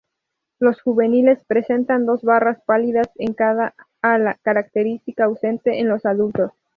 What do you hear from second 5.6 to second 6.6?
en los adultos.